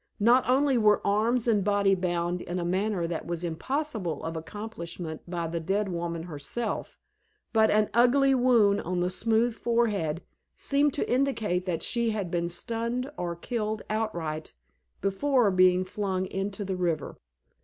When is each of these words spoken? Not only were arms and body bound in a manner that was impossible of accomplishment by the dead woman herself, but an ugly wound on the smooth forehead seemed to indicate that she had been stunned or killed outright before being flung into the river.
Not 0.19 0.49
only 0.49 0.79
were 0.79 0.99
arms 1.05 1.47
and 1.47 1.63
body 1.63 1.93
bound 1.93 2.41
in 2.41 2.57
a 2.57 2.65
manner 2.65 3.05
that 3.05 3.27
was 3.27 3.43
impossible 3.43 4.23
of 4.23 4.35
accomplishment 4.35 5.21
by 5.29 5.45
the 5.45 5.59
dead 5.59 5.89
woman 5.89 6.23
herself, 6.23 6.97
but 7.53 7.69
an 7.69 7.87
ugly 7.93 8.33
wound 8.33 8.81
on 8.81 9.01
the 9.01 9.11
smooth 9.11 9.53
forehead 9.53 10.23
seemed 10.55 10.95
to 10.95 11.07
indicate 11.07 11.67
that 11.67 11.83
she 11.83 12.09
had 12.09 12.31
been 12.31 12.49
stunned 12.49 13.11
or 13.15 13.35
killed 13.35 13.83
outright 13.91 14.55
before 15.01 15.51
being 15.51 15.85
flung 15.85 16.25
into 16.25 16.65
the 16.65 16.75
river. 16.75 17.17